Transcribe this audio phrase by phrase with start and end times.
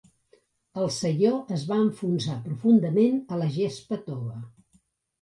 [0.83, 4.39] El saió es va enfonsar profundament a la gespa tova.